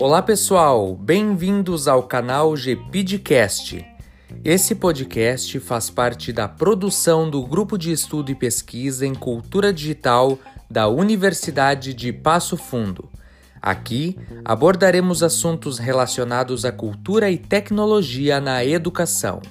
[0.00, 3.84] Olá pessoal, bem-vindos ao canal GPidcast.
[4.44, 10.38] Esse podcast faz parte da produção do Grupo de Estudo e Pesquisa em Cultura Digital
[10.70, 13.10] da Universidade de Passo Fundo.
[13.60, 19.42] Aqui abordaremos assuntos relacionados à cultura e tecnologia na educação.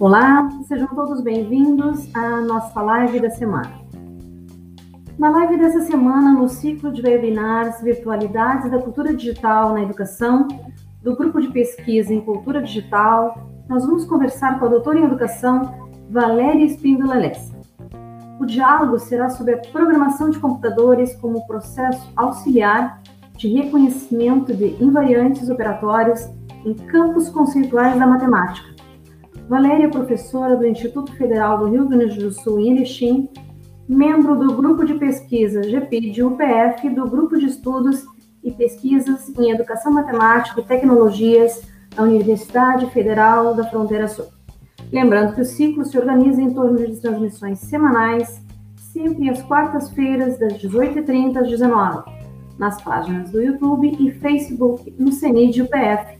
[0.00, 3.70] Olá, sejam todos bem-vindos à nossa live da semana.
[5.16, 10.48] Na live dessa semana, no ciclo de webinars Virtualidades da Cultura Digital na Educação,
[11.00, 15.72] do Grupo de Pesquisa em Cultura Digital, nós vamos conversar com a doutora em Educação,
[16.10, 17.54] Valéria Espíndola Lessa.
[18.40, 23.00] O diálogo será sobre a programação de computadores como processo auxiliar
[23.36, 26.28] de reconhecimento de invariantes operatórios
[26.64, 28.73] em campos conceituais da matemática.
[29.48, 33.28] Valéria é professora do Instituto Federal do Rio Grande do Sul em Erechim
[33.86, 38.04] membro do grupo de pesquisa GPID UPF do grupo de estudos
[38.42, 41.62] e pesquisas em educação matemática e tecnologias
[41.94, 44.26] da Universidade Federal da Fronteira Sul.
[44.90, 48.42] Lembrando que o ciclo se organiza em torno de transmissões semanais,
[48.76, 52.24] sempre às quartas-feiras, das 18h30 às 19
[52.58, 56.18] nas páginas do YouTube e Facebook no CENID UPF.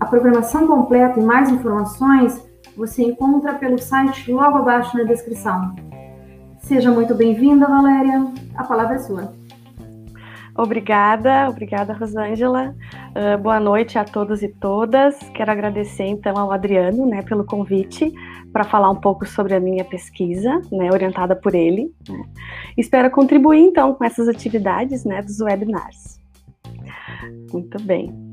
[0.00, 2.42] A programação completa e mais informações
[2.76, 5.74] você encontra pelo site logo abaixo na descrição.
[6.58, 8.32] Seja muito bem-vinda, Valéria.
[8.56, 9.32] A palavra é sua.
[10.56, 12.74] Obrigada, obrigada, Rosângela.
[13.10, 15.18] Uh, boa noite a todos e todas.
[15.34, 18.12] Quero agradecer então ao Adriano, né, pelo convite
[18.52, 21.92] para falar um pouco sobre a minha pesquisa, né, orientada por ele.
[22.78, 26.20] Espero contribuir então com essas atividades, né, dos webinars.
[27.52, 28.23] Muito bem.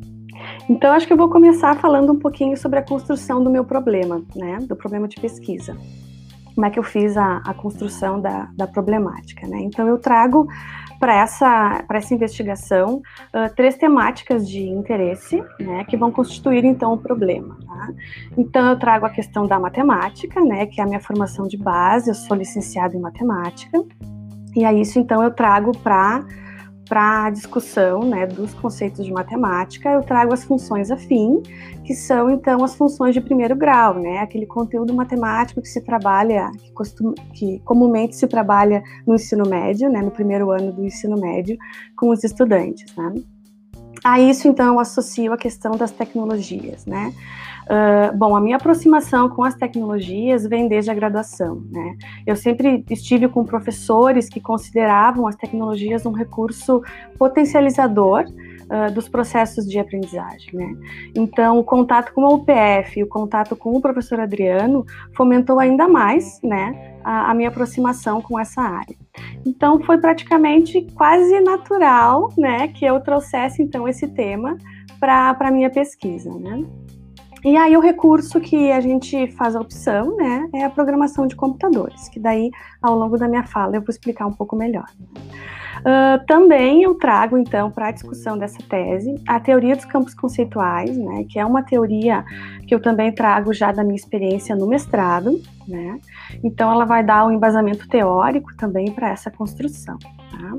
[0.69, 4.21] Então, acho que eu vou começar falando um pouquinho sobre a construção do meu problema,
[4.35, 5.75] né, do problema de pesquisa
[6.53, 9.47] como é que eu fiz a, a construção da, da, problemática.
[9.47, 9.61] Né?
[9.61, 10.47] Então, eu trago
[10.99, 13.01] para essa, essa investigação
[13.33, 17.57] uh, três temáticas de interesse né, que vão constituir, então, o problema.
[17.65, 17.89] Tá?
[18.37, 22.09] Então, eu trago a questão da matemática, né, que é a minha formação de base,
[22.09, 23.83] eu sou licenciada em matemática,
[24.55, 26.23] e a isso, então, eu trago para
[26.91, 31.41] para a discussão né, dos conceitos de matemática, eu trago as funções afim,
[31.85, 36.51] que são então as funções de primeiro grau, né, aquele conteúdo matemático que se trabalha,
[36.59, 41.17] que, costum, que comumente se trabalha no ensino médio, né, no primeiro ano do ensino
[41.17, 41.57] médio,
[41.95, 42.93] com os estudantes.
[42.93, 43.13] Né.
[44.03, 47.13] A isso, então, eu associo a questão das tecnologias, né?
[47.71, 51.95] Uh, bom, a minha aproximação com as tecnologias vem desde a graduação, né?
[52.27, 56.83] Eu sempre estive com professores que consideravam as tecnologias um recurso
[57.17, 60.75] potencializador uh, dos processos de aprendizagem, né?
[61.15, 66.41] Então, o contato com a UPF, o contato com o professor Adriano fomentou ainda mais,
[66.43, 68.97] né, a, a minha aproximação com essa área.
[69.45, 74.57] Então, foi praticamente quase natural, né, que eu trouxesse então esse tema
[74.99, 76.65] para a minha pesquisa, né?
[77.43, 81.35] E aí o recurso que a gente faz a opção, né, é a programação de
[81.35, 84.85] computadores, que daí ao longo da minha fala eu vou explicar um pouco melhor.
[85.79, 90.95] Uh, também eu trago então para a discussão dessa tese a teoria dos campos conceituais,
[90.95, 92.23] né, que é uma teoria
[92.67, 95.99] que eu também trago já da minha experiência no mestrado, né.
[96.43, 99.97] Então ela vai dar um embasamento teórico também para essa construção.
[99.97, 100.57] Tá?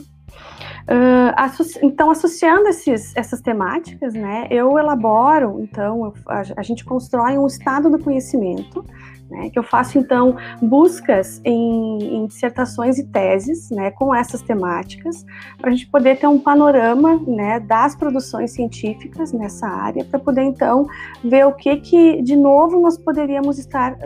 [0.83, 6.85] Uh, associ então, associando esses, essas temáticas, né, eu elaboro, então, eu, a, a, gente
[6.85, 8.85] constrói um estado do conhecimento,
[9.31, 15.25] né, que eu faço, então, buscas em, em dissertações e teses, né, com essas temáticas,
[15.57, 20.43] para a gente poder ter um panorama, né, das produções científicas nessa área, para poder,
[20.43, 20.87] então,
[21.23, 23.97] ver o que que, de novo, nós poderíamos estar,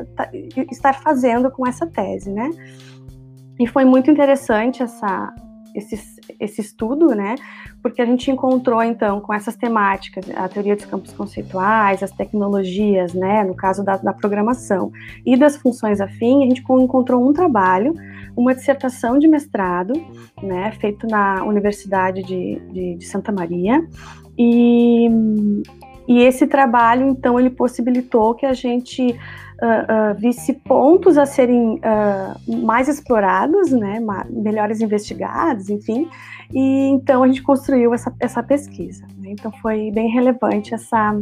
[0.71, 2.51] estar fazendo com essa tese, né.
[3.59, 5.33] E foi muito interessante essa,
[5.75, 5.99] esse,
[6.39, 7.37] esse estudo, né?
[7.83, 13.15] Porque a gente encontrou, então, com essas temáticas, a teoria dos campos conceituais, as tecnologias,
[13.15, 13.45] né?
[13.45, 14.91] No caso da, da programação
[15.25, 17.95] e das funções afins, a gente encontrou um trabalho,
[18.37, 19.93] uma dissertação de mestrado,
[20.43, 20.73] né?
[20.81, 23.87] Feito na Universidade de, de, de Santa Maria.
[24.39, 25.09] E,
[26.09, 29.11] e esse trabalho, então, ele possibilitou que a gente
[29.63, 33.99] uh, uh, visse pontos a serem uh, mais explorados, né,
[34.31, 36.09] melhores investigados, enfim,
[36.53, 39.05] e então a gente construiu essa, essa pesquisa.
[39.19, 39.31] Né?
[39.31, 41.21] Então foi bem relevante essa,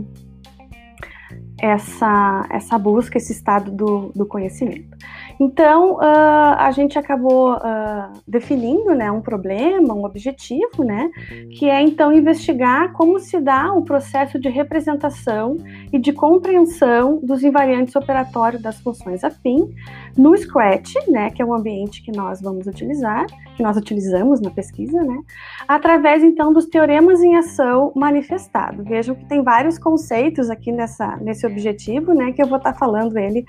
[1.60, 4.96] essa, essa busca, esse estado do, do conhecimento.
[5.40, 11.10] Então, uh, a gente acabou uh, definindo né, um problema, um objetivo, né,
[11.58, 15.56] que é então investigar como se dá o processo de representação
[15.92, 19.74] e de compreensão dos invariantes operatórios das funções afim
[20.16, 24.50] no Scratch, né, que é o ambiente que nós vamos utilizar, que nós utilizamos na
[24.50, 25.18] pesquisa, né,
[25.66, 28.84] através então dos teoremas em ação manifestado.
[28.84, 33.16] Vejam que tem vários conceitos aqui nessa, nesse objetivo, né, que eu vou estar falando
[33.16, 33.44] ele,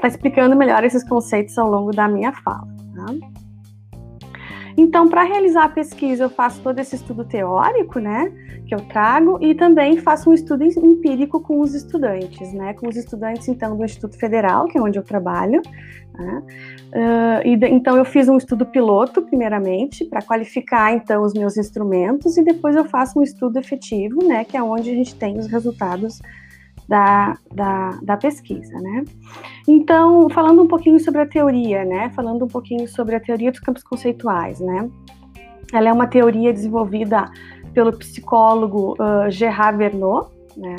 [0.00, 2.68] tá explicando melhor esses conceitos ao longo da minha fala.
[2.94, 3.40] Tá?
[4.76, 8.32] Então, para realizar a pesquisa, eu faço todo esse estudo teórico, né,
[8.66, 12.96] que eu trago, e também faço um estudo empírico com os estudantes, né, com os
[12.96, 15.60] estudantes, então, do Instituto Federal, que é onde eu trabalho,
[16.14, 16.42] né,
[16.94, 22.36] uh, e então eu fiz um estudo piloto, primeiramente, para qualificar, então, os meus instrumentos,
[22.36, 25.46] e depois eu faço um estudo efetivo, né, que é onde a gente tem os
[25.46, 26.20] resultados
[26.90, 29.04] da, da, da, pesquisa, né?
[29.68, 32.10] Então, falando um pouquinho sobre a teoria, né?
[32.16, 34.90] Falando um pouquinho sobre a teoria dos campos conceituais, né?
[35.72, 37.30] Ela é uma teoria desenvolvida
[37.72, 40.74] pelo psicólogo uh, Gerard Vernot, né?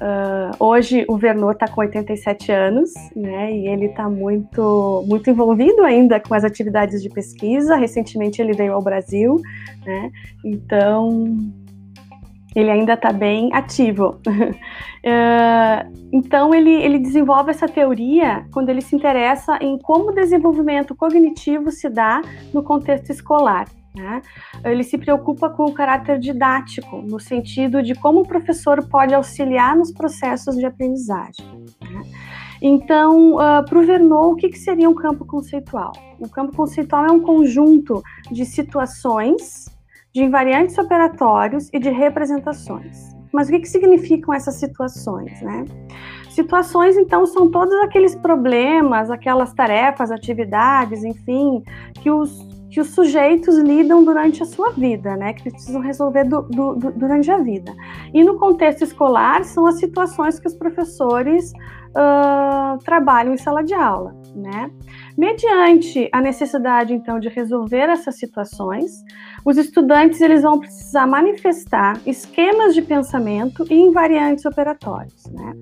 [0.00, 3.52] Uh, hoje o Vernot está com 87 anos, né?
[3.52, 7.74] E ele está muito, muito envolvido ainda com as atividades de pesquisa.
[7.74, 9.40] Recentemente ele veio ao Brasil,
[9.84, 10.12] né?
[10.44, 11.36] Então
[12.54, 14.20] ele ainda está bem ativo.
[14.26, 20.94] uh, então, ele, ele desenvolve essa teoria quando ele se interessa em como o desenvolvimento
[20.94, 22.20] cognitivo se dá
[22.52, 23.66] no contexto escolar.
[23.94, 24.22] Né?
[24.64, 29.76] Ele se preocupa com o caráter didático, no sentido de como o professor pode auxiliar
[29.76, 31.44] nos processos de aprendizagem.
[31.80, 32.02] Né?
[32.62, 35.92] Então, uh, para o Vernon, o que, que seria um campo conceitual?
[36.20, 39.69] Um campo conceitual é um conjunto de situações
[40.12, 43.14] de invariantes operatórios e de representações.
[43.32, 45.64] Mas o que, que significam essas situações, né?
[46.30, 51.62] Situações, então, são todos aqueles problemas, aquelas tarefas, atividades, enfim,
[51.94, 52.30] que os,
[52.70, 55.32] que os sujeitos lidam durante a sua vida, né?
[55.32, 57.72] Que precisam resolver do, do, do, durante a vida.
[58.12, 61.52] E no contexto escolar, são as situações que os professores
[61.90, 64.70] uh, trabalham em sala de aula, né?
[65.16, 69.04] Mediante a necessidade, então, de resolver essas situações,
[69.44, 75.52] os estudantes eles vão precisar manifestar esquemas de pensamento e invariantes operatórios, né?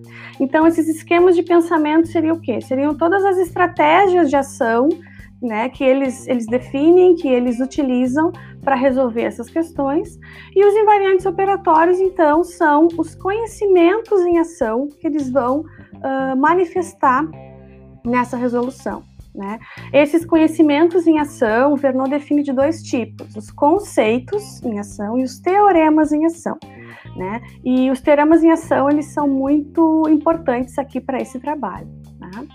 [0.41, 2.61] Então, esses esquemas de pensamento seriam o quê?
[2.61, 4.89] Seriam todas as estratégias de ação
[5.41, 8.33] né, que eles, eles definem, que eles utilizam
[8.63, 10.19] para resolver essas questões.
[10.55, 17.25] E os invariantes operatórios, então, são os conhecimentos em ação que eles vão uh, manifestar
[18.09, 19.03] nessa resolução.
[19.35, 19.61] Né?
[19.93, 25.39] Esses conhecimentos em ação, Vernon define de dois tipos: os conceitos em ação e os
[25.39, 26.59] teoremas em ação.
[27.17, 27.41] Né?
[27.65, 31.89] E os teoremas em ação eles são muito importantes aqui para esse trabalho.
[32.19, 32.49] Né?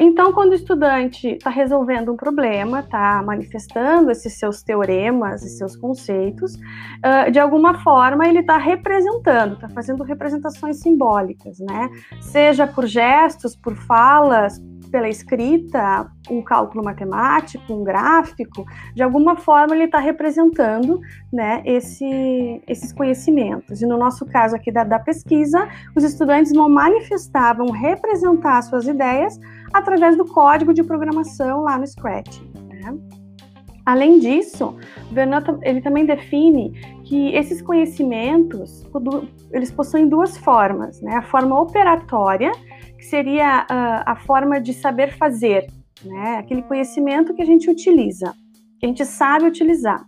[0.00, 5.76] Então, quando o estudante está resolvendo um problema, está manifestando esses seus teoremas e seus
[5.76, 6.58] conceitos,
[7.30, 11.88] de alguma forma ele está representando, está fazendo representações simbólicas, né?
[12.20, 19.74] Seja por gestos, por falas, pela escrita, um cálculo matemático, um gráfico, de alguma forma
[19.74, 21.00] ele está representando
[21.32, 23.82] né, esse, esses conhecimentos.
[23.82, 28.86] E no nosso caso aqui da, da pesquisa, os estudantes vão manifestar, vão representar suas
[28.86, 29.38] ideias
[29.72, 32.40] através do código de programação lá no Scratch.
[32.54, 32.96] Né?
[33.86, 34.76] Além disso,
[35.12, 36.72] Bernard ele também define
[37.04, 38.84] que esses conhecimentos
[39.52, 41.14] eles possuem duas formas, né?
[41.14, 42.50] A forma operatória,
[43.06, 45.66] que seria uh, a forma de saber fazer,
[46.04, 46.38] né?
[46.38, 48.34] Aquele conhecimento que a gente utiliza,
[48.80, 50.04] que a gente sabe utilizar.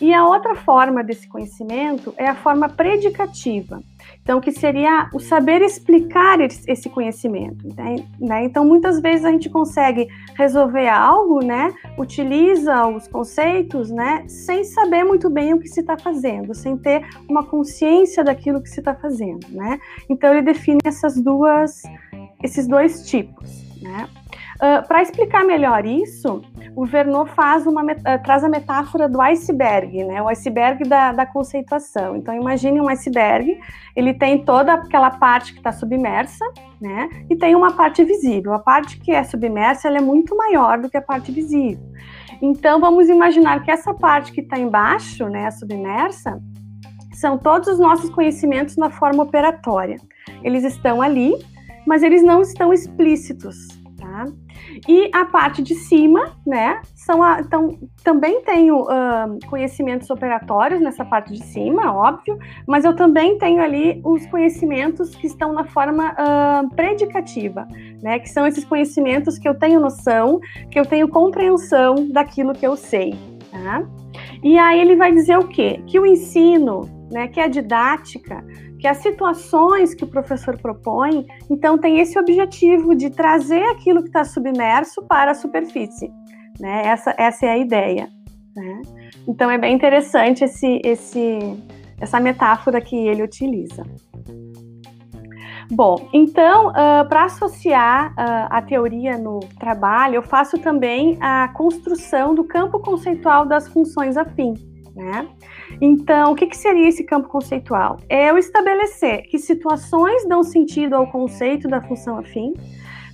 [0.00, 3.80] E a outra forma desse conhecimento é a forma predicativa,
[4.22, 7.66] então que seria o saber explicar esse conhecimento.
[8.18, 8.44] Né?
[8.44, 11.72] Então muitas vezes a gente consegue resolver algo, né?
[11.98, 14.24] Utiliza os conceitos, né?
[14.28, 18.68] Sem saber muito bem o que se está fazendo, sem ter uma consciência daquilo que
[18.68, 19.78] se está fazendo, né?
[20.08, 21.82] Então ele define essas duas,
[22.42, 24.08] esses dois tipos, né?
[24.60, 26.42] Uh, ah, Para explicar melhor isso,
[26.76, 30.20] o Vernon faz uma, uh, traz a metáfora do iceberg, né?
[30.22, 32.14] O iceberg da, da conceituação.
[32.16, 33.58] Então, imagine um iceberg,
[33.96, 36.44] ele tem toda aquela parte que está submersa,
[36.80, 37.08] né?
[37.30, 38.52] E tem uma parte visível.
[38.52, 41.82] A parte que é submersa, é muito maior do que a parte visível.
[42.42, 46.40] Então, vamos imaginar que essa parte que está embaixo, né, a submersa,
[47.12, 49.96] são todos os nossos conhecimentos na forma operatória.
[50.42, 51.34] Eles estão ali,
[51.86, 54.26] mas eles não estão explícitos Tá?
[54.88, 61.04] E a parte de cima, né, são a, então, também tenho uh, conhecimentos operatórios nessa
[61.04, 66.12] parte de cima, óbvio, mas eu também tenho ali os conhecimentos que estão na forma
[66.12, 67.68] uh, predicativa,
[68.02, 72.66] né, que são esses conhecimentos que eu tenho noção, que eu tenho compreensão daquilo que
[72.66, 73.14] eu sei,
[73.50, 73.86] tá?
[74.42, 75.82] E aí ele vai dizer o quê?
[75.86, 78.42] Que o ensino, né, que a didática,
[78.80, 84.08] que as situações que o professor propõe, então tem esse objetivo de trazer aquilo que
[84.08, 86.10] está submerso para a superfície.
[86.58, 86.86] Né?
[86.86, 88.08] Essa, essa é a ideia.
[88.56, 88.82] Né?
[89.28, 91.38] Então é bem interessante esse, esse,
[92.00, 93.84] essa metáfora que ele utiliza.
[95.70, 102.34] Bom, então, uh, para associar uh, a teoria no trabalho, eu faço também a construção
[102.34, 104.54] do campo conceitual das funções afim.
[105.00, 105.26] Né?
[105.80, 107.98] Então, o que, que seria esse campo conceitual?
[108.06, 112.52] É eu estabelecer que situações dão sentido ao conceito da função afim,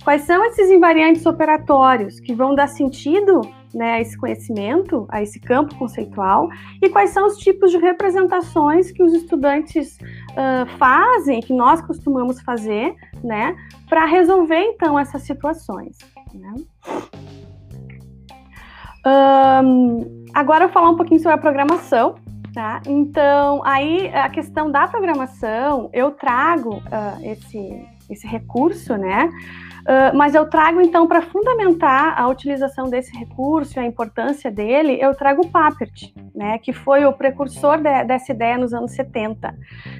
[0.03, 3.39] quais são esses invariantes operatórios que vão dar sentido
[3.73, 6.49] né, a esse conhecimento, a esse campo conceitual,
[6.81, 9.97] e quais são os tipos de representações que os estudantes
[10.31, 13.55] uh, fazem, que nós costumamos fazer, né,
[13.87, 15.97] para resolver então essas situações.
[16.33, 16.53] Né?
[19.07, 22.15] Um, agora eu vou falar um pouquinho sobre a programação.
[22.53, 22.81] Tá?
[22.87, 29.29] Então, aí a questão da programação, eu trago uh, esse, esse recurso, né?
[29.81, 34.97] Uh, mas eu trago, então, para fundamentar a utilização desse recurso e a importância dele,
[34.99, 36.57] eu trago o Papert, né?
[36.57, 39.55] Que foi o precursor de, dessa ideia nos anos 70.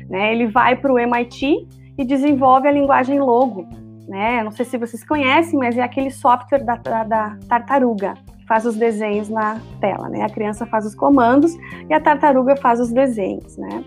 [0.10, 0.34] Né?
[0.34, 3.68] Ele vai para o MIT e desenvolve a linguagem Logo.
[4.08, 4.42] Né?
[4.42, 8.16] Não sei se vocês conhecem, mas é aquele software da, da, da tartaruga
[8.48, 10.24] faz os desenhos na tela, né?
[10.24, 11.56] A criança faz os comandos
[11.90, 13.84] e a tartaruga faz os desenhos, né?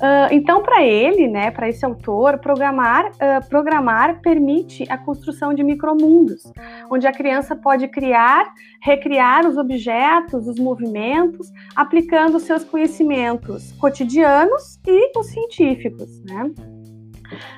[0.00, 5.62] Uh, então, para ele, né, para esse autor, programar, uh, programar permite a construção de
[5.62, 6.50] micromundos,
[6.90, 8.50] onde a criança pode criar,
[8.82, 16.50] recriar os objetos, os movimentos, aplicando seus conhecimentos cotidianos e os científicos, né?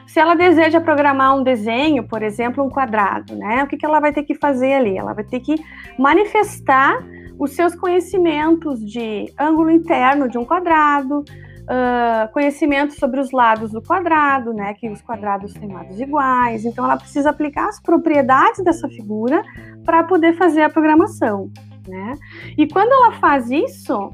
[0.07, 3.63] Se ela deseja programar um desenho, por exemplo, um quadrado, né?
[3.63, 4.97] O que, que ela vai ter que fazer ali?
[4.97, 5.55] Ela vai ter que
[5.99, 6.99] manifestar
[7.39, 13.83] os seus conhecimentos de ângulo interno de um quadrado, uh, conhecimento sobre os lados do
[13.83, 14.75] quadrado, né?
[14.75, 16.65] Que os quadrados têm lados iguais.
[16.65, 19.43] Então, ela precisa aplicar as propriedades dessa figura
[19.85, 21.51] para poder fazer a programação,
[21.89, 22.15] né?
[22.57, 24.13] E quando ela faz isso, uh,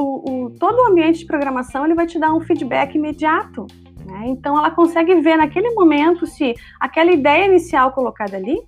[0.00, 3.66] o, o, todo o ambiente de programação ele vai te dar um feedback imediato
[4.10, 4.24] né?
[4.26, 8.58] Então, ela consegue ver naquele momento se aquela ideia inicial colocada ali,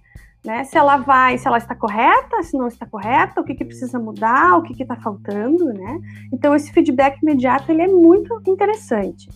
[0.45, 3.65] né, se ela vai, se ela está correta, se não está correta, o que, que
[3.65, 6.01] precisa mudar, o que está faltando, né?
[6.33, 9.29] Então, esse feedback imediato ele é muito interessante.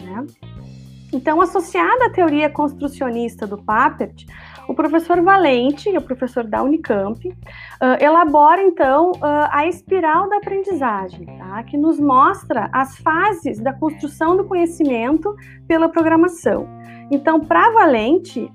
[0.00, 0.26] Né?
[1.12, 4.26] Então, associada à teoria construcionista do Papert,
[4.68, 7.34] o professor Valente, o professor da Unicamp, uh,
[8.00, 11.62] elabora então uh, a espiral da aprendizagem, tá?
[11.64, 15.34] que nos mostra as fases da construção do conhecimento
[15.66, 16.66] pela programação.
[17.10, 18.50] Então, para Valente,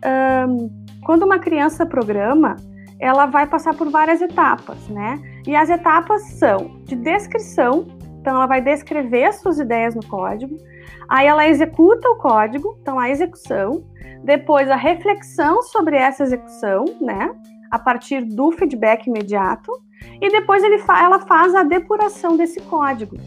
[0.48, 0.70] um,
[1.06, 2.56] quando uma criança programa,
[3.00, 5.20] ela vai passar por várias etapas, né?
[5.48, 7.88] E as etapas são de descrição,
[8.30, 10.56] então ela vai descrever as suas ideias no código,
[11.10, 13.84] aí ela executa o código, então a execução,
[14.24, 17.34] depois a reflexão sobre essa execução, né?
[17.72, 19.72] A partir do feedback imediato,
[20.22, 23.18] e depois ele fa ela faz a depuração desse código.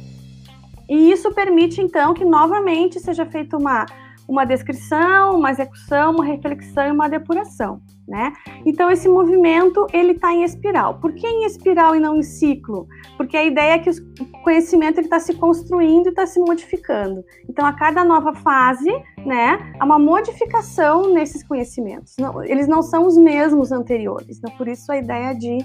[0.89, 3.85] E isso permite então que novamente seja feita uma
[4.33, 8.33] uma descrição, uma execução, uma reflexão e uma depuração, né?
[8.65, 10.99] Então esse movimento ele está em espiral.
[11.01, 12.89] Por que em espiral e não em ciclo?
[13.19, 17.23] Porque a ideia é que o conhecimento está se construindo e está se modificando.
[17.47, 22.15] Então a cada nova fase, né, há uma modificação nesses conhecimentos.
[22.19, 24.39] Não, eles não são os mesmos anteriores.
[24.39, 25.59] Então por isso a ideia de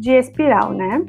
[0.00, 1.04] de espiral, né?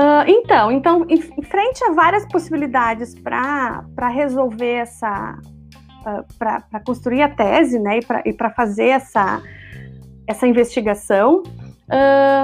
[0.00, 5.38] Uh, então, então, em, frente a várias possibilidades para resolver essa.
[6.00, 9.42] Uh, para construir a tese, né, e para fazer essa,
[10.26, 11.42] essa investigação,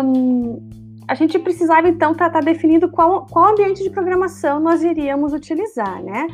[0.04, 0.68] um,
[1.08, 5.32] a gente precisava então estar tá, tá definindo qual, qual ambiente de programação nós iríamos
[5.32, 6.26] utilizar, né?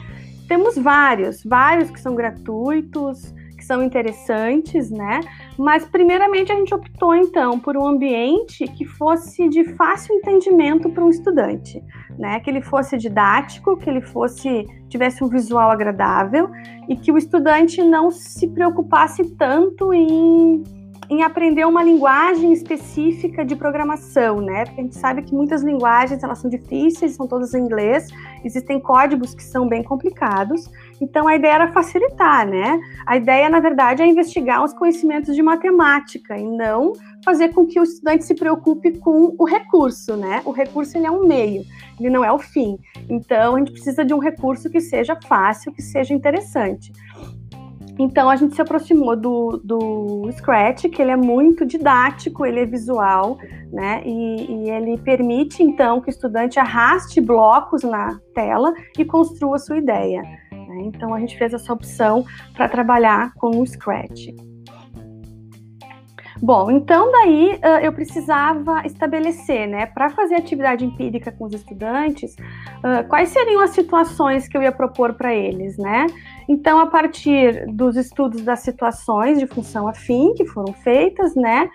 [0.49, 5.21] Temos vários, vários que são gratuitos, que são interessantes, né?
[5.57, 11.05] Mas primeiramente a gente optou então por um ambiente que fosse de fácil entendimento para
[11.05, 11.81] um estudante,
[12.19, 12.41] né?
[12.41, 16.51] Que ele fosse didático, que ele fosse tivesse um visual agradável
[16.89, 20.65] e que o estudante não se preocupasse tanto em
[21.13, 24.65] em aprender uma linguagem específica de programação, né?
[24.65, 28.09] Porque a gente sabe que muitas linguagens elas são difíceis, são todas em inglês,
[28.43, 30.71] existem códigos que são bem complicados.
[31.03, 32.81] Então a ideia era facilitar, né?
[33.05, 37.79] A ideia, na verdade, é investigar os conhecimentos de matemática e não fazer com que
[37.79, 40.41] o estudante se preocupe com o recurso, né?
[40.47, 41.63] O recurso ele é um meio,
[42.01, 42.79] ele não é o fim.
[43.07, 46.91] Então a gente precisa de um recurso que seja fácil, que seja interessante.
[47.99, 52.67] Então a gente se aproximou do, do Scratch, que ele é muito didático, ele é
[52.67, 53.39] visual,
[53.73, 54.03] né?
[54.05, 59.79] E, e, ele permite então que o estudante arraste blocos na tela e construa sua
[59.79, 60.23] ideia.
[60.51, 60.83] Né?
[60.85, 64.29] Então a gente fez essa opção para trabalhar com o Scratch.
[66.43, 72.35] Bom, então daí eu precisava estabelecer, né, para fazer atividade empírica com os estudantes,
[73.09, 76.05] quais seriam as situações que eu ia propor para eles, né?
[76.53, 81.71] Então, a partir dos estudos das situações de função afim que foram feitas, né,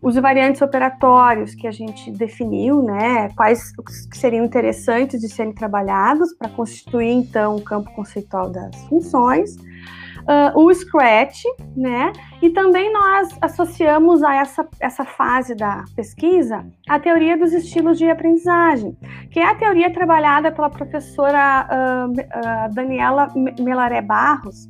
[0.00, 3.72] os variantes operatórios que a gente definiu, né, quais
[4.14, 9.56] seriam interessantes de serem trabalhados para constituir então o campo conceitual das funções
[10.30, 11.42] uh, o Scratch,
[11.76, 12.12] né?
[12.40, 18.08] E também nós associamos a essa, essa fase da pesquisa a teoria dos estilos de
[18.08, 18.96] aprendizagem,
[19.30, 24.68] que é a teoria trabalhada pela professora uh, uh, Daniela Melaré Barros,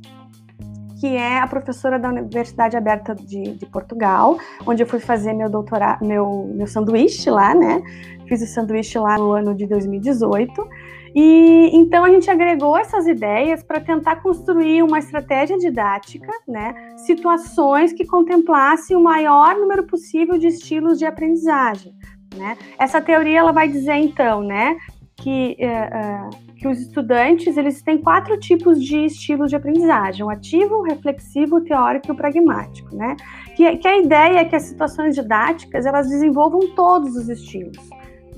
[0.99, 4.37] que é a professora da Universidade Aberta de, de, Portugal,
[4.67, 7.81] onde eu fui fazer meu doutorado, meu, meu sanduíche lá, né?
[8.27, 10.69] Fiz o sanduíche lá no ano de 2018.
[11.13, 16.73] E então a gente agregou essas ideias para tentar construir uma estratégia didática, né?
[16.97, 21.93] Situações que contemplassem o maior número possível de estilos de aprendizagem.
[22.35, 22.57] Né?
[22.79, 24.77] Essa teoria ela vai dizer então, né,
[25.17, 30.29] que, uh, uh, que os estudantes eles têm quatro tipos de estilos de aprendizagem: o
[30.29, 33.15] ativo, o reflexivo, o teórico e o pragmático, né?
[33.55, 37.77] Que, que a ideia é que as situações didáticas elas desenvolvam todos os estilos.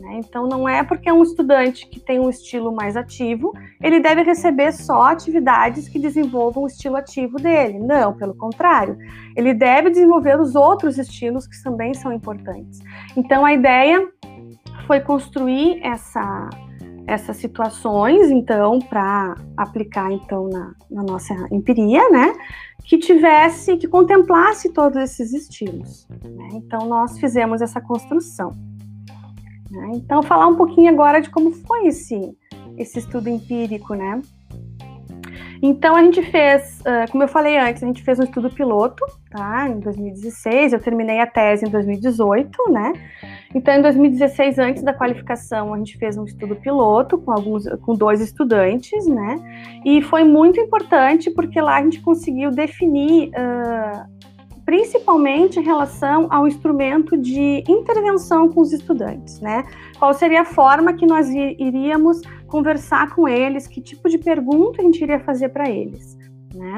[0.04, 0.20] Né?
[0.20, 4.22] Então, não é porque é um estudante que tem um estilo mais ativo, ele deve
[4.22, 7.80] receber só atividades que desenvolvam o estilo ativo dele.
[7.80, 8.98] Não, pelo contrário.
[9.36, 12.80] Ele deve desenvolver os outros estilos que também são importantes.
[13.16, 14.06] Então, a ideia
[14.86, 16.50] foi construir essa,
[17.08, 22.34] essas situações, então, para aplicar então na, na, nossa empiria, né?
[22.84, 26.06] Que tivesse, que contemplasse todos esses estilos.
[26.10, 26.50] Né?
[26.56, 28.52] Então, nós fizemos essa construção.
[29.74, 29.92] Né?
[29.96, 32.38] Então, falar um pouquinho agora de como foi esse,
[32.78, 34.22] esse estudo empírico, né?
[35.66, 39.70] Então, a gente fez, como eu falei antes, a gente fez um estudo piloto, tá?
[39.70, 42.92] Em 2016, eu terminei a tese em 2018, né?
[43.56, 47.96] Então, em 2016, antes da qualificação, a gente fez um estudo piloto com alguns, com
[47.96, 49.38] dois estudantes, né?
[49.86, 54.23] E foi muito importante porque lá a gente conseguiu definir uh,
[54.66, 59.64] principalmente em relação ao instrumento de intervenção com os estudantes, né?
[60.00, 64.86] Qual seria a forma que nós iríamos conversar com eles, que tipo de pergunta a
[64.86, 66.18] gente iria fazer para eles,
[66.54, 66.78] né?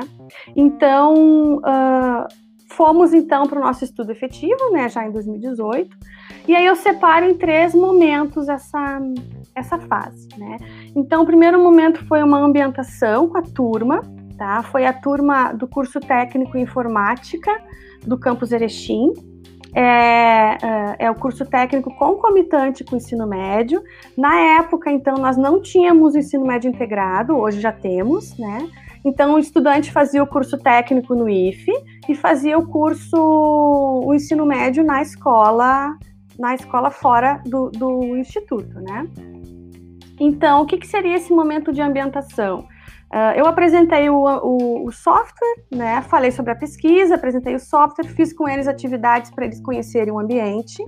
[0.56, 2.28] Então, uh,
[2.70, 5.96] fomos então para o nosso estudo efetivo, né, já em 2018,
[6.48, 9.00] e aí eu separo em três momentos essa,
[9.54, 10.58] essa fase, né?
[10.96, 14.02] Então, o primeiro momento foi uma ambientação com a turma,
[14.38, 14.64] tá?
[14.64, 17.52] Foi a turma do curso técnico informática
[18.06, 19.14] do campus Erechim.
[19.74, 23.84] É, é, é, o curso técnico concomitante com o ensino médio.
[24.18, 28.70] Na época, então, nós não tínhamos o ensino médio integrado, hoje já temos, né?
[29.04, 31.72] Então, o estudante fazia o curso técnico no IFE
[32.08, 35.96] e fazia o curso, o ensino médio na escola,
[36.40, 39.08] na escola fora do, do instituto, né?
[40.20, 42.66] Então, o que, que seria esse momento de ambientação?
[43.14, 46.02] Uh, eu apresentei o, o, o, software, né?
[46.02, 50.20] Falei sobre a pesquisa, apresentei o software, fiz com eles atividades para eles conhecerem o
[50.20, 50.84] ambiente,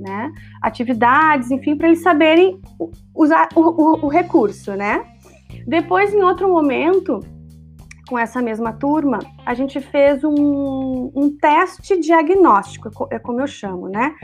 [0.00, 0.32] né?
[0.62, 2.60] Atividades, enfim, para eles saberem
[3.14, 5.04] usar o, o, recurso, né?
[5.66, 7.20] Depois, em outro momento,
[8.08, 13.88] com essa mesma turma, a gente fez um, um teste diagnóstico, é como eu chamo,
[13.88, 14.14] né?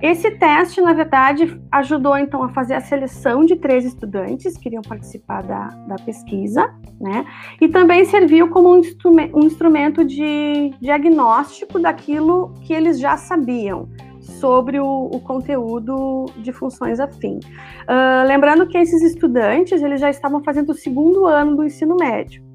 [0.00, 4.82] Esse teste, na verdade, ajudou então a fazer a seleção de três estudantes que iriam
[4.82, 7.24] participar da, da pesquisa, né?
[7.60, 13.88] E também serviu como um, instrumento, um instrumento de diagnóstico daquilo que eles já sabiam
[14.20, 17.40] sobre o, o conteúdo de funções afim.
[17.88, 22.51] Uh, lembrando que esses estudantes eles já estavam fazendo o segundo ano do ensino médio.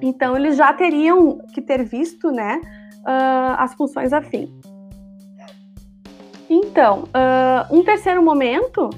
[0.00, 2.60] Então, eles já teriam que ter visto né,
[3.00, 4.52] uh, as funções afim.
[6.48, 8.90] Então, uh, um terceiro momento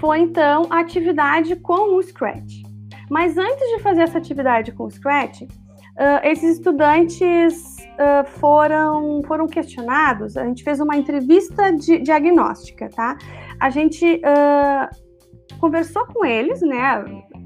[0.00, 2.62] foi então a atividade com o Scratch.
[3.10, 5.48] Mas antes de fazer essa atividade com o Scratch, uh,
[6.22, 13.16] esses estudantes uh, foram, foram questionados, a gente fez uma entrevista de, diagnóstica, tá?
[13.60, 14.20] A gente
[15.60, 16.80] conversou com eles, né?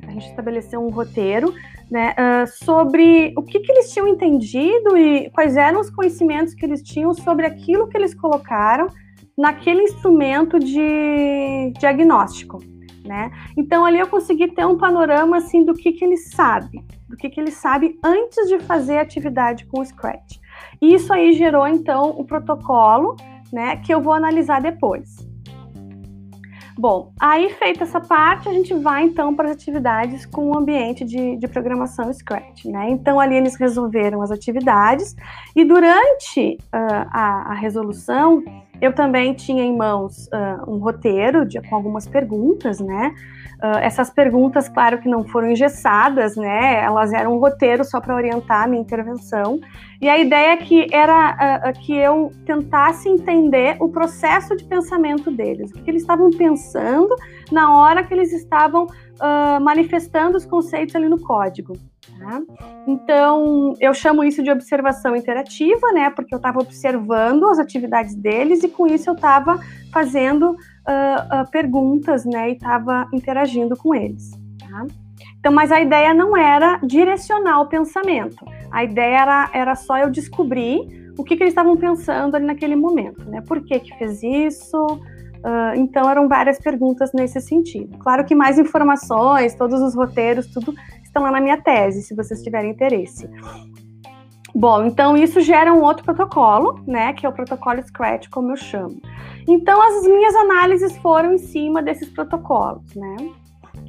[0.07, 1.53] A gente estabeleceu um roteiro,
[1.91, 2.15] né?
[2.19, 6.83] Uh, sobre o que, que eles tinham entendido e quais eram os conhecimentos que eles
[6.83, 8.89] tinham sobre aquilo que eles colocaram
[9.37, 12.59] naquele instrumento de diagnóstico,
[13.05, 13.31] né?
[13.57, 17.31] Então ali eu consegui ter um panorama assim do que, que ele sabe, do que,
[17.31, 20.39] que ele sabe antes de fazer a atividade com o Scratch.
[20.83, 23.17] E isso aí gerou então o protocolo,
[23.53, 25.28] né, que eu vou analisar depois.
[26.79, 31.05] Bom, aí feita essa parte, a gente vai então para as atividades com o ambiente
[31.05, 32.89] de, de programação Scratch, né?
[32.91, 35.17] Então ali eles resolveram as atividades
[35.57, 38.45] e durante uh, a, a resolução
[38.81, 43.13] eu também tinha em mãos uh, um roteiro de, com algumas perguntas, né?
[43.63, 46.81] Uh, essas perguntas, claro que não foram engessadas, né?
[46.81, 49.59] Elas eram um roteiro só para orientar a minha intervenção.
[50.01, 55.73] E a ideia que era uh, que eu tentasse entender o processo de pensamento deles,
[55.73, 57.15] o que eles estavam pensando
[57.51, 58.87] na hora que eles estavam
[59.61, 61.75] manifestando os conceitos ali no código.
[62.19, 62.41] Tá?
[62.87, 66.11] Então, eu chamo isso de observação interativa, né?
[66.11, 69.61] Porque eu estava observando as atividades deles e com isso eu estava
[69.93, 72.51] fazendo uh, uh, perguntas, né?
[72.51, 74.31] E estava interagindo com eles.
[74.59, 74.87] Tá?
[75.39, 78.45] Então, mas a ideia não era direcionar o pensamento.
[78.71, 82.77] A ideia era, era só eu descobrir o que, que eles estavam pensando ali naquele
[82.77, 83.41] momento, né?
[83.41, 85.01] Por que que fez isso?
[85.39, 87.97] Uh, então eram várias perguntas nesse sentido.
[87.99, 92.43] Claro que mais informações, todos os roteiros, tudo estão lá na minha tese, se vocês
[92.43, 93.29] tiverem interesse.
[94.55, 98.57] Bom, então isso gera um outro protocolo, né, que é o protocolo Scratch, como eu
[98.57, 99.01] chamo.
[99.47, 103.17] Então as minhas análises foram em cima desses protocolos, né?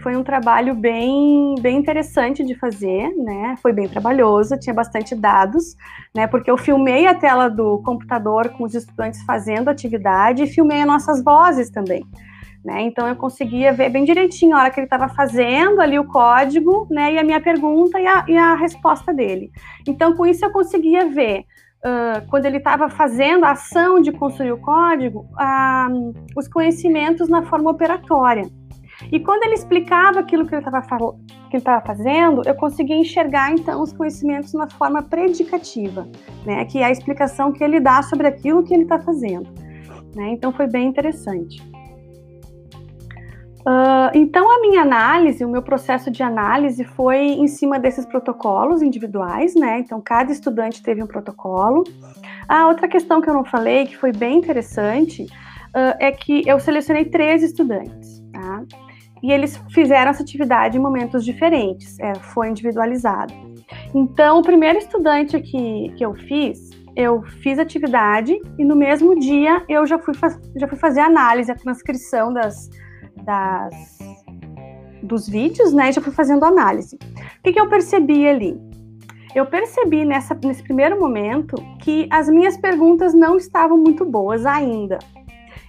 [0.02, 3.56] Foi um trabalho bem, bem interessante de fazer, né?
[3.62, 5.76] Foi bem trabalhoso, tinha bastante dados,
[6.16, 6.26] né?
[6.26, 10.88] Porque eu filmei a tela do computador com os estudantes fazendo atividade e filmei as
[10.88, 12.06] nossas vozes também.
[12.64, 12.82] Né?
[12.82, 16.88] Então eu conseguia ver bem direitinho a hora que ele estava fazendo ali o código,
[16.90, 17.14] né?
[17.14, 19.52] E a minha pergunta e a, e a resposta dele.
[19.88, 21.46] Então com isso eu conseguia ver
[21.86, 27.44] uh, quando ele estava fazendo a ação de construir o código, uh, os conhecimentos na
[27.44, 28.44] forma operatória.
[29.12, 34.54] E quando ele explicava aquilo que ele estava fazendo, eu conseguia enxergar então os conhecimentos
[34.54, 36.08] na forma predicativa,
[36.46, 36.66] né?
[36.66, 39.50] Que é a explicação que ele dá sobre aquilo que ele está fazendo.
[40.16, 40.32] Né?
[40.32, 41.62] Então foi bem interessante.
[43.60, 48.82] Uh, então, a minha análise, o meu processo de análise foi em cima desses protocolos
[48.82, 49.80] individuais, né?
[49.80, 51.84] Então, cada estudante teve um protocolo.
[52.48, 56.60] A outra questão que eu não falei, que foi bem interessante, uh, é que eu
[56.60, 58.64] selecionei três estudantes, tá?
[59.22, 63.34] E eles fizeram essa atividade em momentos diferentes, é, foi individualizado.
[63.94, 69.64] Então, o primeiro estudante que, que eu fiz, eu fiz atividade e no mesmo dia
[69.68, 70.14] eu já fui,
[70.56, 72.70] já fui fazer a análise, a transcrição das
[73.24, 74.00] das,
[75.04, 75.92] dos vídeos, né?
[75.92, 76.96] Já fui fazendo análise.
[76.96, 78.60] O que, que eu percebi ali?
[79.36, 84.98] Eu percebi nessa, nesse primeiro momento que as minhas perguntas não estavam muito boas ainda.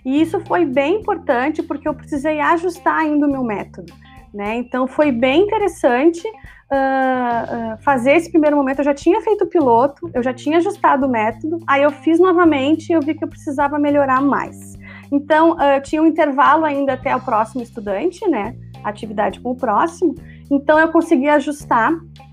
[0.05, 3.93] E isso foi bem importante porque eu precisei ajustar ainda o meu método.
[4.33, 4.57] Né?
[4.57, 8.79] Então foi bem interessante uh, uh, fazer esse primeiro momento.
[8.79, 12.21] Eu já tinha feito o piloto, eu já tinha ajustado o método, aí eu fiz
[12.21, 14.79] novamente e eu vi que eu precisava melhorar mais.
[15.11, 18.55] Então, uh, tinha um intervalo ainda até o próximo estudante, né?
[18.85, 20.15] Atividade com o próximo.
[20.49, 21.93] Então, eu consegui ajustar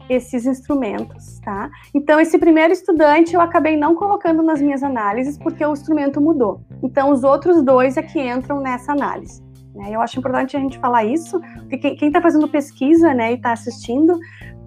[0.10, 1.70] esses instrumentos, tá?
[1.94, 6.62] Então, esse primeiro estudante eu acabei não colocando nas minhas análises porque o instrumento mudou.
[6.84, 9.44] Então, os outros dois é que entram nessa análise.
[9.76, 9.90] Né?
[9.92, 11.40] Eu acho importante a gente falar isso,
[11.70, 14.18] porque quem está fazendo pesquisa, né, e está assistindo,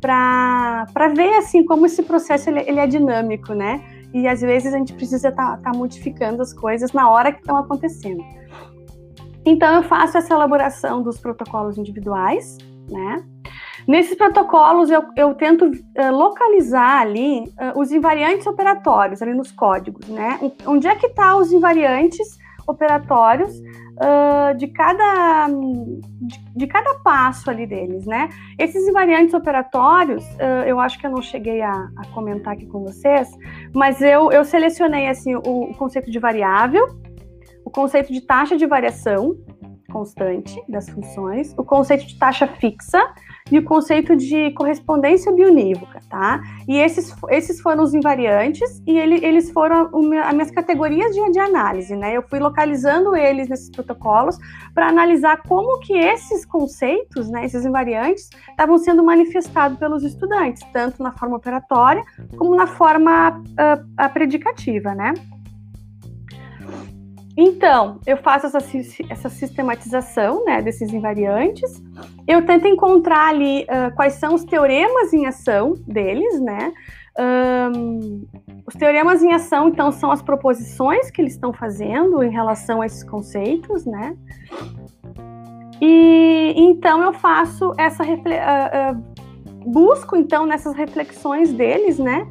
[0.00, 3.83] para ver assim como esse processo ele, ele é dinâmico, né?
[4.12, 7.40] e às vezes a gente precisa estar tá, tá modificando as coisas na hora que
[7.40, 8.22] estão acontecendo.
[9.44, 12.59] Então eu faço essa elaboração dos protocolos individuais,
[12.90, 13.24] né?
[13.86, 20.06] Nesses protocolos eu, eu tento uh, localizar ali uh, os invariantes operatórios ali nos códigos,
[20.08, 20.38] né?
[20.66, 27.66] Onde é que tá os invariantes operatórios uh, de, cada, de, de, cada passo ali
[27.66, 28.28] deles, né?
[28.58, 30.24] Esses invariantes operatórios,
[30.66, 33.28] eu acho que eu não cheguei a, a, comentar aqui com vocês,
[33.74, 36.86] mas eu, eu selecionei assim o, o conceito de variável,
[37.64, 39.36] o conceito de taxa de variação,
[39.90, 43.02] constante das funções, o conceito de taxa fixa
[43.50, 46.40] e o conceito de correspondência bionívoca, tá?
[46.68, 49.90] E esses, esses foram os invariantes e ele, eles foram
[50.24, 52.16] as minhas categorias de, de análise, né?
[52.16, 54.38] Eu fui localizando eles nesses protocolos
[54.74, 61.03] para analisar como que esses conceitos, né, esses invariantes, estavam sendo manifestados pelos estudantes, tanto
[61.03, 62.05] na forma operatória
[62.37, 65.14] como na forma uh, predicativa, né?
[67.36, 68.58] Então, eu faço essa,
[69.08, 71.82] essa sistematização né, desses invariantes,
[72.26, 76.72] eu tento encontrar ali uh, quais são os teoremas em ação deles, né?
[77.18, 78.26] Um,
[78.66, 82.86] os teoremas em ação, então, são as proposições que eles estão fazendo em relação a
[82.86, 84.16] esses conceitos, né?
[85.80, 92.26] E então eu faço essa uh, uh, busco então nessas reflexões deles, né?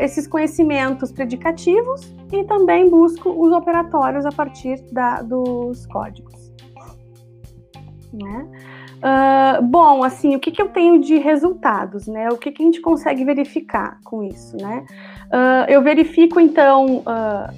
[0.00, 6.52] esses conhecimentos predicativos e também busco os operatórios a partir da, dos códigos.
[8.12, 8.48] Né?
[9.04, 12.28] Uh, bom, assim, o que, que eu tenho de resultados, né?
[12.30, 14.86] O que, que a gente consegue verificar com isso, né?
[15.26, 17.52] Uh, eu verifico, então, uh,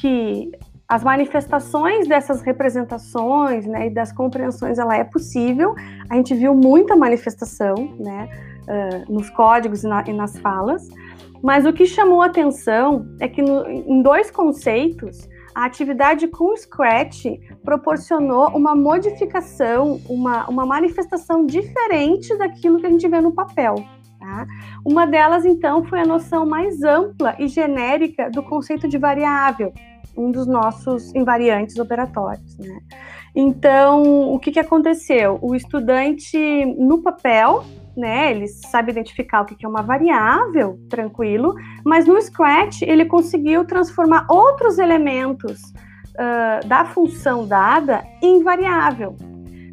[0.00, 0.52] que
[0.88, 5.74] as manifestações dessas representações, né, e das compreensões, ela é possível.
[6.08, 8.26] A gente viu muita manifestação, né,
[9.06, 10.88] nos códigos e, na, e nas falas.
[11.42, 17.24] Mas o que chamou atenção é que no, em dois conceitos, a atividade com Scratch
[17.64, 23.74] proporcionou uma modificação, uma, uma manifestação diferente daquilo que a gente vê no papel.
[24.20, 24.46] Tá?
[24.84, 29.72] Uma delas, então, foi a noção mais ampla e genérica do conceito de variável,
[30.16, 32.56] um dos nossos invariantes operatórios.
[32.58, 32.78] Né?
[33.34, 35.38] Então, o que, que aconteceu?
[35.40, 36.36] O estudante,
[36.76, 37.64] no papel,
[37.98, 38.30] né?
[38.30, 44.26] Ele sabe identificar o que é uma variável, tranquilo, mas no Scratch ele conseguiu transformar
[44.28, 45.60] outros elementos
[46.14, 49.16] uh, da função dada em variável.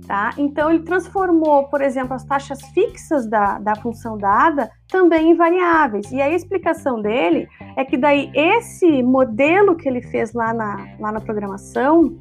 [0.07, 0.31] Tá?
[0.37, 6.11] Então, ele transformou, por exemplo, as taxas fixas da, da função dada também em variáveis.
[6.11, 11.11] E a explicação dele é que daí esse modelo que ele fez lá na, lá
[11.11, 12.15] na programação,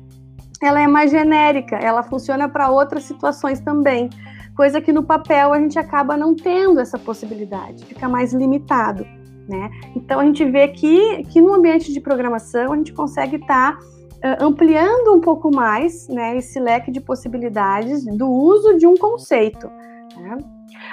[0.62, 4.08] ela é mais genérica, ela funciona para outras situações também
[4.54, 9.04] coisa que no papel a gente acaba não tendo essa possibilidade, fica mais limitado,
[9.48, 9.70] né?
[9.94, 13.78] Então a gente vê que, que no ambiente de programação a gente consegue estar tá,
[13.80, 19.68] uh, ampliando um pouco mais né, esse leque de possibilidades do uso de um conceito.
[20.16, 20.38] Né?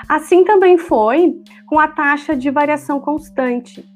[0.07, 3.90] Assim também foi com a taxa de variação constante.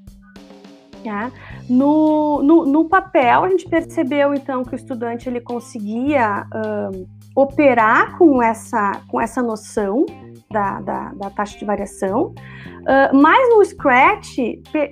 [1.06, 1.32] Tá?
[1.70, 6.48] No, no, no, papel, a gente percebeu então que o estudante ele conseguia
[7.36, 10.04] operar com essa, com essa noção
[10.50, 14.38] da, da, da taxa de variação, uh, mas no Scratch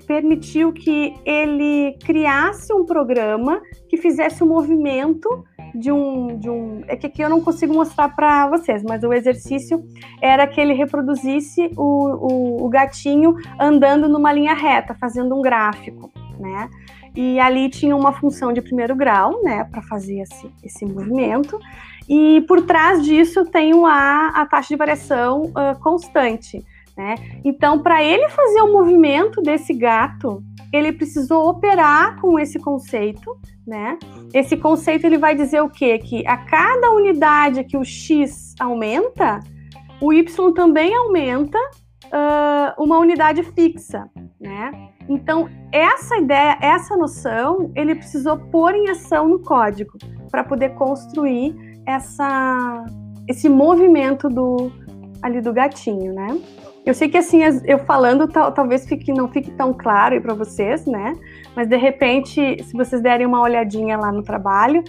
[0.06, 5.43] permitiu que ele criasse um programa que fizesse o um movimento
[5.74, 6.84] de um, de um.
[6.88, 9.84] É que aqui eu não consigo mostrar para vocês, mas o exercício
[10.22, 16.12] era que ele reproduzisse o, o, o gatinho andando numa linha reta, fazendo um gráfico,
[16.40, 16.70] né?
[17.16, 21.60] E ali tinha uma função de primeiro grau, né, para fazer esse, esse movimento.
[22.10, 26.66] E por trás disso tem a, a taxa de variação uh, constante.
[26.98, 27.16] Né?
[27.44, 34.00] Então, para ele fazer o movimento desse gato, ele precisou operar com esse conceito, né?
[34.34, 36.00] Esse conceito ele vai dizer o quê?
[36.00, 39.40] Que a cada unidade que o x aumenta,
[40.02, 44.10] o y também aumenta uh, uma unidade fixa,
[44.42, 44.90] né?
[45.08, 49.98] Então, essa ideia, essa noção, ele precisou pôr em ação no código
[50.32, 51.56] para poder construir
[51.86, 52.84] essa,
[53.28, 54.72] esse movimento do
[55.22, 56.42] ali do gatinho, né?
[56.86, 60.86] Eu sei que assim, eu falando tal, talvez fique, não fique tão claro para vocês,
[60.86, 61.13] né?
[61.56, 64.84] Mas de repente, se vocês derem uma olhadinha lá no trabalho,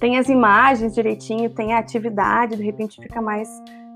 [0.00, 3.48] tem as imagens direitinho, tem a atividade, de repente fica mais,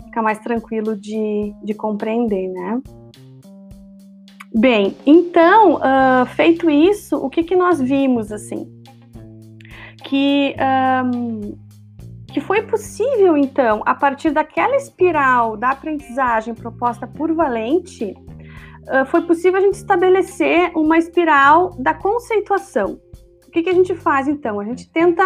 [0.05, 2.81] fica mais tranquilo de, de compreender, né?
[4.55, 8.69] Bem, então, uh, feito isso, o que, que nós vimos assim?
[10.05, 10.57] Que
[11.05, 11.57] um,
[12.33, 18.15] que foi possível, então, a partir daquela espiral da aprendizagem proposta por Valente,
[19.07, 23.01] foi possível a gente estabelecer uma espiral da conceituação.
[23.47, 24.61] O que, que a gente faz, então?
[24.61, 25.25] A gente tenta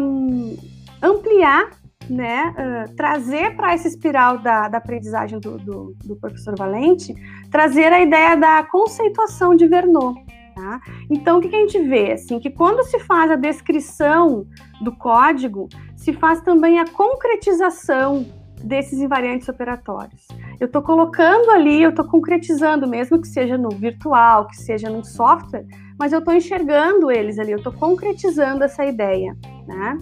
[0.00, 0.56] um,
[1.00, 1.70] ampliar,
[2.10, 7.14] né, uh, trazer para essa espiral da, da aprendizagem do, do, do professor Valente,
[7.50, 10.14] trazer a ideia da conceituação de Vernon.
[10.54, 10.80] Tá?
[11.08, 12.12] Então, o que, que a gente vê?
[12.12, 14.44] Assim, que quando se faz a descrição
[14.82, 15.68] do código,
[16.02, 18.26] se faz também a concretização
[18.60, 20.26] desses invariantes operatórios.
[20.58, 25.04] Eu estou colocando ali, eu estou concretizando, mesmo que seja no virtual, que seja no
[25.04, 25.64] software,
[25.96, 29.36] mas eu estou enxergando eles ali, eu estou concretizando essa ideia.
[29.66, 29.96] Né?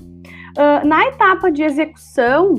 [0.56, 2.54] Uh, na etapa de execução,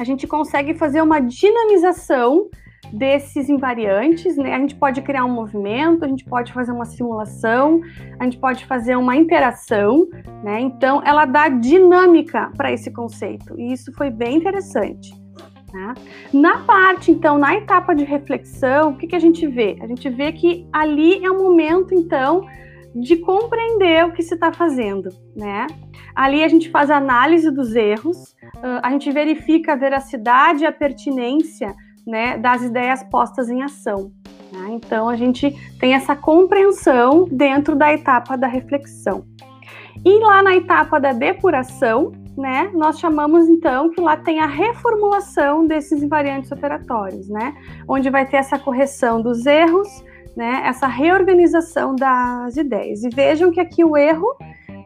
[0.00, 2.48] a gente consegue fazer uma dinamização
[2.92, 4.54] desses invariantes, né?
[4.54, 7.80] A gente pode criar um movimento, a gente pode fazer uma simulação,
[8.18, 10.06] a gente pode fazer uma interação,
[10.42, 10.60] né?
[10.60, 15.14] Então, ela dá dinâmica para esse conceito, e isso foi bem interessante.
[15.72, 15.94] Né?
[16.32, 19.76] Na parte, então, na etapa de reflexão, o que, que a gente vê?
[19.80, 22.46] A gente vê que ali é o momento, então,
[22.94, 25.66] de compreender o que se está fazendo, né?
[26.14, 28.34] Ali a gente faz a análise dos erros,
[28.82, 31.74] a gente verifica a veracidade e a pertinência
[32.06, 34.12] né, das ideias postas em ação.
[34.52, 34.68] Né?
[34.70, 39.24] Então a gente tem essa compreensão dentro da etapa da reflexão.
[40.04, 45.66] E lá na etapa da depuração, né, nós chamamos então que lá tem a reformulação
[45.66, 47.54] desses invariantes operatórios, né,
[47.88, 49.88] onde vai ter essa correção dos erros,
[50.36, 53.02] né, essa reorganização das ideias.
[53.02, 54.36] E vejam que aqui o erro,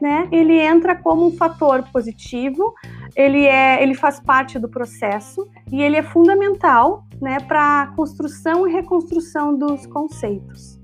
[0.00, 2.74] né, ele entra como um fator positivo,
[3.14, 8.66] ele é, ele faz parte do processo e ele é fundamental, né, para a construção
[8.66, 10.78] e reconstrução dos conceitos,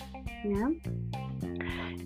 [0.44, 0.70] né?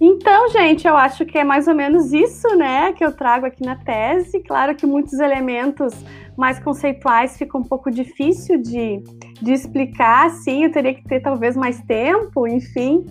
[0.03, 3.63] Então, gente, eu acho que é mais ou menos isso, né, que eu trago aqui
[3.63, 4.41] na tese.
[4.41, 5.93] Claro que muitos elementos
[6.39, 9.03] mais conceituais ficam um pouco difícil de,
[9.43, 13.05] de explicar, sim, eu teria que ter talvez mais tempo, enfim,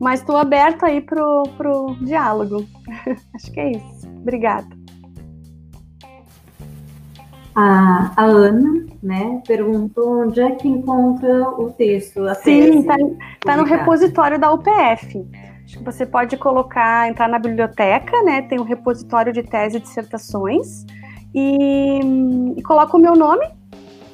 [0.00, 2.64] mas estou aberto aí pro, pro diálogo.
[3.34, 4.08] acho que é isso.
[4.20, 4.66] Obrigada.
[7.54, 12.22] A, a Ana, né, perguntou onde é que encontra o texto.
[12.36, 12.94] Sim, está
[13.40, 15.26] tá no repositório da UPF.
[15.64, 18.42] Acho que você pode colocar, entrar na biblioteca, né?
[18.42, 20.86] Tem um repositório de tese e dissertações
[21.34, 22.00] e,
[22.56, 23.46] e coloca o meu nome,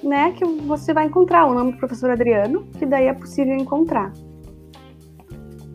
[0.02, 0.32] né?
[0.32, 4.10] Que você vai encontrar o nome do professor Adriano, que daí é possível encontrar.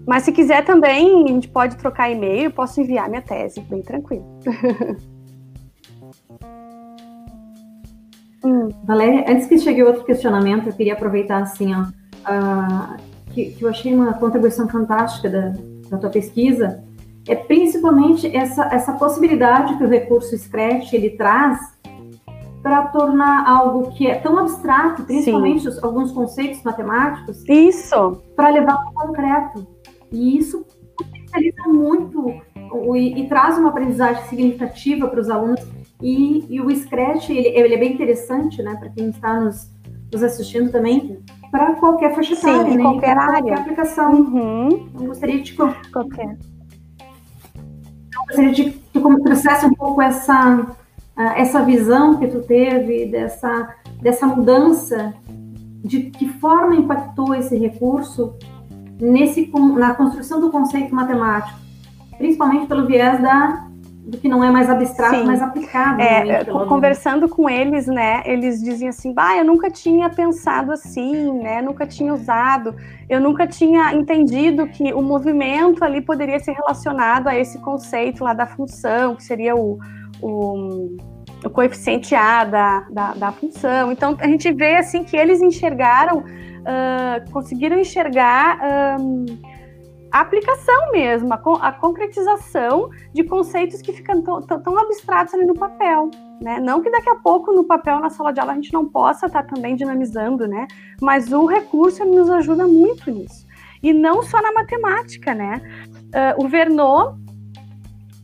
[0.08, 4.26] Mas se quiser também, a gente pode trocar e-mail, posso enviar minha tese, bem tranquilo.
[8.44, 8.70] hum.
[8.84, 12.98] Valéria, antes que chegue outro questionamento, eu queria aproveitar assim, ó, uh,
[13.32, 15.54] que, que, eu achei uma contribuição fantástica da,
[15.90, 16.84] da tua pesquisa,
[17.28, 21.78] é principalmente essa, essa possibilidade que o recurso Scratch ele traz
[22.62, 28.78] para tornar algo que é tão abstrato, principalmente os, alguns conceitos matemáticos, isso, para levar
[28.78, 29.68] para o concreto.
[30.12, 30.65] E isso
[30.98, 32.41] potencializa muito
[32.95, 35.62] e, e, traz uma aprendizagem significativa para os alunos.
[36.02, 39.69] E, e, o Scratch ele, ele, é bem interessante, né, para quem está nos,
[40.12, 41.19] nos assistindo também,
[41.52, 42.82] para qualquer faixa etária, né?
[42.82, 43.41] qualquer área.
[43.41, 44.13] Qualquer aplicação.
[44.13, 44.89] Uhum.
[45.00, 46.38] Eu gostaria de qualquer.
[48.13, 50.76] Eu gostaria de que tu trouxesse um pouco essa
[51.36, 55.13] essa visão que tu teve dessa dessa mudança
[55.84, 58.36] de que forma impactou esse recurso
[59.00, 61.58] nesse na construção do conceito matemático,
[62.18, 63.70] principalmente pelo viés da
[64.10, 65.26] do que não é mais abstrato, Sim.
[65.26, 66.02] mais aplicado.
[66.02, 71.62] É, conversando com eles, né, eles diziam assim, bah, eu nunca tinha pensado assim, né,
[71.62, 72.76] nunca tinha usado,
[73.08, 78.34] eu nunca tinha entendido que o movimento ali poderia ser relacionado a esse conceito lá
[78.34, 79.78] da função, que seria o,
[80.22, 80.98] o,
[81.46, 83.92] o coeficiente A da, da, da, função.
[83.92, 86.24] Então, a gente vê, assim, que eles enxergaram,
[86.62, 88.60] uh, conseguiram enxergar...
[90.12, 96.10] A aplicação mesmo, a, a, concretização de conceitos que ficam tão abstratos ali no papel.
[96.41, 96.60] Né?
[96.60, 99.28] Não que daqui a pouco no papel, na sala de aula, a gente não possa
[99.28, 100.65] estar tá também dinamizando, né?
[101.00, 103.45] mas o recurso nos ajuda muito nisso.
[103.84, 105.36] E não só na matemática.
[105.36, 105.62] Né?
[106.08, 107.15] Uh, o Vernon,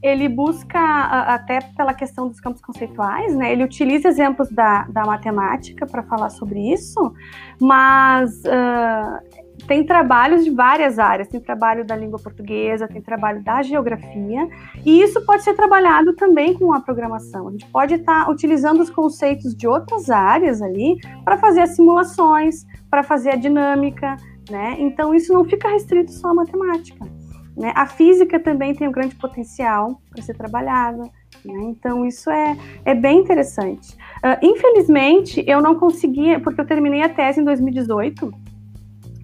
[0.06, 3.52] ele busca, até pela questão dos campos conceituais, né?
[3.52, 7.14] ele utiliza exemplos da, da matemática para falar sobre isso,
[7.60, 13.64] mas uh, tem trabalhos de várias áreas, tem trabalho da língua portuguesa, tem trabalho da
[13.64, 14.48] geografia,
[14.86, 17.48] e isso pode ser trabalhado também com a programação.
[17.48, 21.76] A gente pode estar tá utilizando os conceitos de outras áreas ali para fazer as
[21.76, 24.18] simulações, para fazer a dinâmica,
[24.52, 24.76] né?
[24.78, 27.25] Então isso não fica restrito só à matemática.
[27.56, 27.72] Né?
[27.76, 31.04] A física também tem um grande potencial para ser trabalhada.
[31.44, 31.64] Né?
[31.64, 33.94] Então, isso é, é bem interessante.
[34.18, 38.32] Uh, infelizmente, eu não consegui, porque eu terminei a tese em 2018,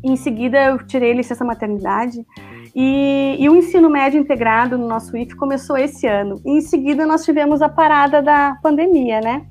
[0.04, 2.26] em seguida, eu tirei licença maternidade.
[2.76, 6.42] E, e, o ensino médio integrado no nosso IF começou esse ano.
[6.46, 9.46] E em seguida, nós tivemos a parada da pandemia, né?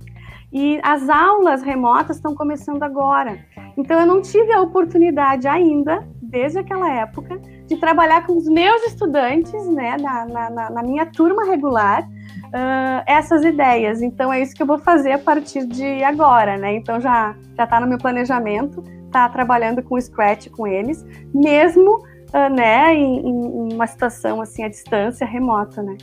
[0.53, 3.39] E as aulas remotas estão começando agora.
[3.77, 8.83] Então, eu não tive a oportunidade ainda, desde aquela época, de trabalhar com os meus
[8.83, 14.03] estudantes, né, na, na, na minha turma regular, uh, essas ideias.
[14.03, 16.75] Então, é isso que eu vou fazer a partir de agora, né?
[16.75, 21.05] Então, já já está no meu planejamento estar tá trabalhando com o Scratch com eles,
[21.33, 25.97] mesmo uh, né, em, em, uma situação assim à distância, remota, né?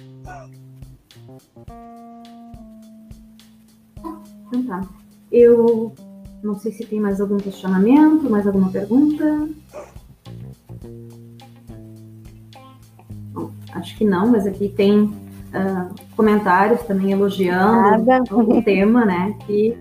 [4.47, 4.81] Então tá.
[5.29, 5.93] Eu
[6.41, 9.49] não sei se tem mais algum questionamento, mais alguma pergunta.
[13.77, 19.35] Acho que não, mas aqui tem uh, comentários também elogiando o tema, né?
[19.45, 19.77] Que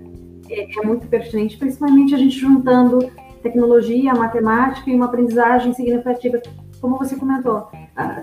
[0.51, 2.99] é, é muito pertinente, principalmente a gente juntando
[3.43, 6.41] tecnologia, matemática e uma aprendizagem significativa.
[6.81, 7.69] Como você comentou,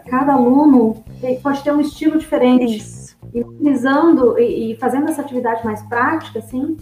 [0.08, 1.04] cada aluno
[1.42, 2.78] pode ter um estilo diferente.
[2.78, 3.18] Isso.
[3.34, 6.78] E utilizando e, fazendo essa atividade mais prática, assim,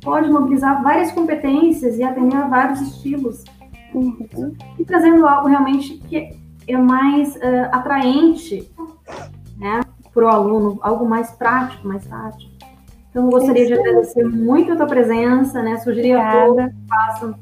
[0.00, 3.44] pode mobilizar várias competências e atender a vários estilos.
[3.94, 4.54] Uhum.
[4.78, 6.39] E trazendo algo realmente que
[6.70, 8.70] é mais uh, atraente
[9.56, 9.80] né,
[10.12, 12.50] para o aluno, algo mais prático, mais tático.
[13.10, 13.74] Então, eu gostaria Isso.
[13.74, 15.76] de agradecer muito a tua presença, né?
[15.78, 17.34] Sugerir a todos que façam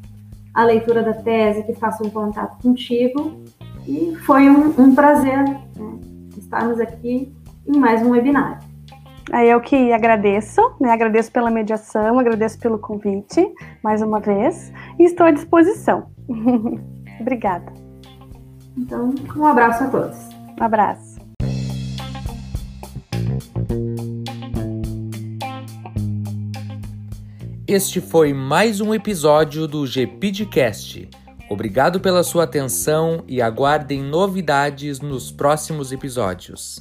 [0.54, 3.34] a leitura da tese, que façam um contato contigo.
[3.86, 5.98] E foi um, um prazer né,
[6.36, 7.32] estarmos aqui
[7.66, 8.60] em mais um webinar.
[9.44, 10.90] Eu que agradeço, né?
[10.90, 13.46] Agradeço pela mediação, agradeço pelo convite
[13.82, 16.06] mais uma vez e estou à disposição.
[17.20, 17.87] Obrigada.
[18.78, 20.16] Então, um abraço a todos.
[20.58, 21.18] Um abraço.
[27.66, 31.10] Este foi mais um episódio do GPidcast.
[31.50, 36.80] Obrigado pela sua atenção e aguardem novidades nos próximos episódios.